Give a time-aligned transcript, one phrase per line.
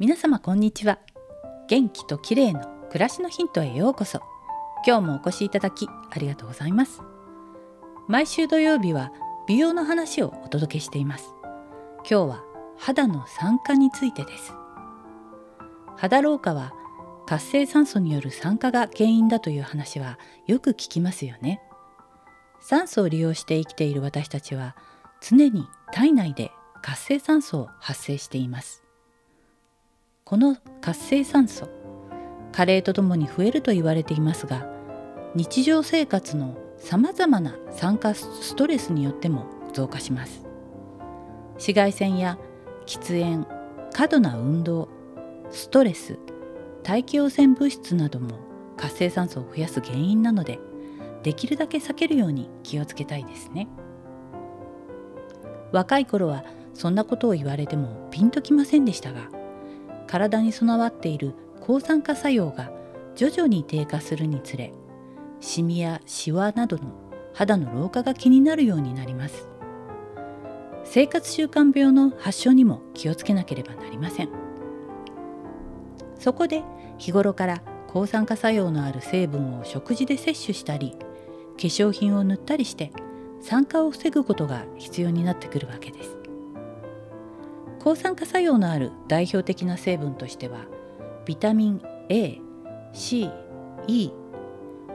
[0.00, 1.00] 皆様こんにちは。
[1.66, 4.20] 元気と綺麗の暮らしのヒントへようこそ。
[4.86, 7.02] 今日もお越しいただきありがとうございます。
[8.06, 9.12] 毎週土曜日は
[9.48, 11.34] 美容の話をお届けしています。
[12.08, 12.44] 今日は
[12.76, 14.52] 肌の酸化についてです。
[15.96, 16.74] 肌老化は
[17.26, 21.60] 活性酸素による酸化が原因だという話はよく聞きますよね。
[22.60, 24.76] 酸素を利用して生きている私たちは
[25.20, 28.84] 常に体内で活性酸素を発生しています。
[30.28, 31.70] この活性酸素
[32.52, 34.66] 加齢とともに増えると言われていますが
[35.34, 40.44] 日常生活のさまざまな酸化ストレスによっても増加します。
[41.52, 42.38] 紫外線や
[42.84, 43.46] 喫煙
[43.94, 44.90] 過度な運動
[45.50, 46.18] ストレス
[46.82, 48.38] 大気汚染物質なども
[48.76, 50.58] 活性酸素を増やす原因なので
[51.22, 53.66] できるだけ避けるように気をつけたいですね。
[55.72, 59.37] 若い頃はそんなことを言われてもピンときませんでしたが
[60.08, 62.72] 体に備わっている抗酸化作用が
[63.14, 64.72] 徐々に低下するにつれ
[65.40, 66.92] シミやシワなどの
[67.34, 69.48] 肌の老化が気になるようになります。
[70.84, 74.30] 生活習慣病の発症にも気をつけなければなりません。
[76.18, 76.64] そこで
[76.96, 82.92] 日頃から抗酸化作用のある成分を食事で摂取したり化粧品を塗ったりして
[83.40, 86.17] 酸化を防ぐことが必要になってくるわけです。
[87.80, 90.66] 抗酸化作用のある代表的な成分としては
[91.24, 92.38] ビタミン A、
[92.92, 93.30] C、
[93.86, 94.10] E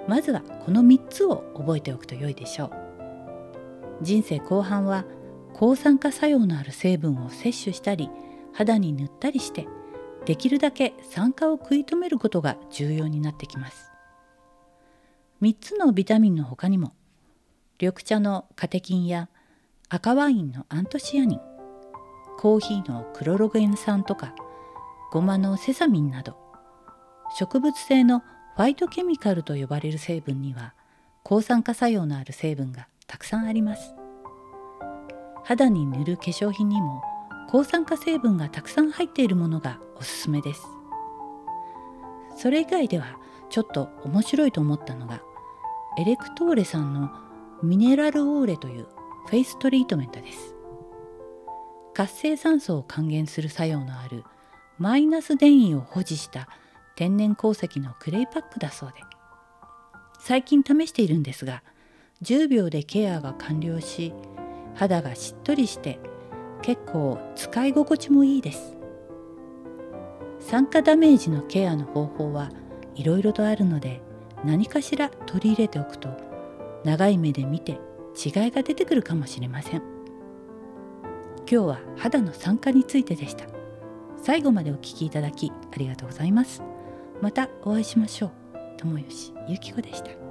[0.07, 2.71] まずはこの3つを覚えておくと良いでしょう。
[4.01, 5.05] 人生後半は
[5.53, 8.09] 抗酸化作用のある成分を摂取したり
[8.51, 9.67] 肌に塗ったりして
[10.25, 13.91] できるだけ酸化を食い止めることが重要になってきます。
[15.41, 16.93] 3つのビタミンの他にも
[17.79, 19.29] 緑茶のカテキンや
[19.89, 21.52] 赤ワインのアントシアニン
[22.43, 24.35] コーヒーのクロロゲン酸とか
[25.13, 26.35] ごまのセサミンなど
[27.39, 28.19] 植物性の
[28.57, 30.73] ファイトケミカルと呼ばれる成分には
[31.23, 33.95] 抗酸化作用のある成分がたくさんあります。
[35.45, 37.01] 肌に塗る化粧品にも
[37.49, 40.67] 抗酸化成分がたくさん入っているものがおすすめです。
[42.35, 43.17] それ以外では
[43.49, 45.21] ちょっと面白いと思ったのが
[45.97, 47.09] エレクトーレさんの
[47.61, 48.89] ミネラルオーレという
[49.27, 50.52] フェイストリートメントです。
[51.93, 54.23] 活性酸素を還元する作用のある
[54.77, 56.47] マイナス電位を保持した
[56.95, 58.95] 天然鉱石のクレイパックだそうで。
[60.19, 61.63] 最近試しているんですが
[62.21, 64.13] 10秒でケアが完了し
[64.75, 65.99] 肌がしっとりして
[66.61, 68.75] 結構使い心地もいいです。
[70.39, 72.51] 酸化ダメージのケアの方法は
[72.95, 74.01] いろいろとあるので
[74.43, 76.09] 何かしら取り入れておくと
[76.83, 77.79] 長い目で見て
[78.15, 79.92] 違いが出てくるかもしれません。
[81.53, 83.45] 今日は肌の酸化についてでした。
[84.17, 86.63] 最後までお聞きいただきありがとうございます。
[87.21, 88.31] またお会いしましょう。
[88.77, 90.22] 友吉ゆき子でした。